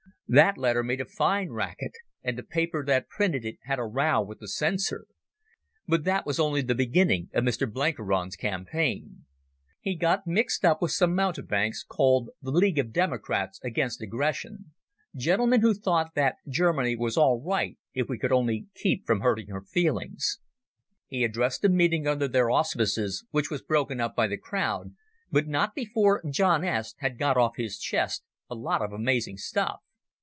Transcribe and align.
That 0.33 0.57
letter 0.57 0.81
made 0.81 1.01
a 1.01 1.05
fine 1.05 1.49
racket, 1.49 1.91
and 2.23 2.37
the 2.37 2.43
paper 2.43 2.85
that 2.85 3.09
printed 3.09 3.43
it 3.43 3.57
had 3.63 3.79
a 3.79 3.83
row 3.83 4.21
with 4.21 4.39
the 4.39 4.47
Censor. 4.47 5.05
But 5.89 6.05
that 6.05 6.25
was 6.25 6.39
only 6.39 6.61
the 6.61 6.73
beginning 6.73 7.29
of 7.33 7.43
Mr 7.43 7.69
Blenkiron's 7.69 8.37
campaign. 8.37 9.25
He 9.81 9.93
got 9.93 10.25
mixed 10.25 10.63
up 10.63 10.81
with 10.81 10.91
some 10.91 11.13
mountebanks 11.15 11.83
called 11.83 12.29
the 12.41 12.51
League 12.51 12.79
of 12.79 12.93
Democrats 12.93 13.59
against 13.61 14.01
Aggression, 14.01 14.71
gentlemen 15.17 15.59
who 15.59 15.73
thought 15.73 16.15
that 16.15 16.37
Germany 16.47 16.95
was 16.95 17.17
all 17.17 17.43
right 17.45 17.77
if 17.93 18.07
we 18.07 18.17
could 18.17 18.31
only 18.31 18.67
keep 18.73 19.05
from 19.05 19.19
hurting 19.19 19.47
her 19.47 19.59
feelings. 19.61 20.39
He 21.07 21.25
addressed 21.25 21.65
a 21.65 21.69
meeting 21.69 22.07
under 22.07 22.29
their 22.29 22.49
auspices, 22.49 23.25
which 23.31 23.49
was 23.51 23.61
broken 23.61 23.99
up 23.99 24.15
by 24.15 24.27
the 24.27 24.37
crowd, 24.37 24.95
but 25.29 25.47
not 25.49 25.75
before 25.75 26.23
John 26.31 26.63
S. 26.63 26.95
had 26.99 27.19
got 27.19 27.35
off 27.35 27.57
his 27.57 27.77
chest 27.77 28.23
a 28.49 28.55
lot 28.55 28.81
of 28.81 28.93
amazing 28.93 29.35
stuff. 29.35 29.81